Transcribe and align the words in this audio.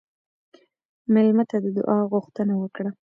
مېلمه 1.13 1.43
ته 1.49 1.57
د 1.63 1.65
دعا 1.77 1.97
غوښتنه 2.11 2.53
وکړه. 2.61 2.91